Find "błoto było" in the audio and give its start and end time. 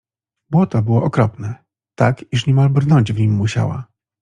0.49-1.03